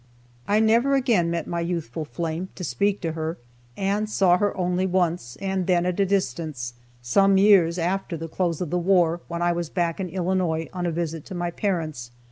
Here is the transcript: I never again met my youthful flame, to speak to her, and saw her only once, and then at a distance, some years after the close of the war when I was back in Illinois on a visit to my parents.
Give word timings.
I 0.47 0.59
never 0.59 0.95
again 0.95 1.29
met 1.29 1.45
my 1.45 1.59
youthful 1.59 2.05
flame, 2.05 2.49
to 2.55 2.63
speak 2.63 3.01
to 3.01 3.11
her, 3.11 3.37
and 3.77 4.09
saw 4.09 4.39
her 4.39 4.57
only 4.57 4.87
once, 4.87 5.37
and 5.39 5.67
then 5.67 5.85
at 5.85 5.99
a 5.99 6.07
distance, 6.07 6.73
some 7.03 7.37
years 7.37 7.77
after 7.77 8.17
the 8.17 8.27
close 8.27 8.61
of 8.61 8.71
the 8.71 8.79
war 8.79 9.21
when 9.27 9.43
I 9.43 9.51
was 9.51 9.69
back 9.69 9.99
in 9.99 10.09
Illinois 10.09 10.67
on 10.73 10.87
a 10.87 10.91
visit 10.91 11.23
to 11.25 11.35
my 11.35 11.51
parents. 11.51 12.09